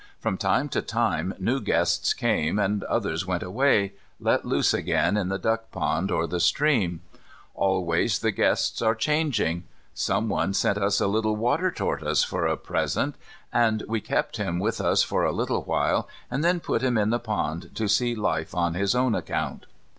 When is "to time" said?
0.69-1.35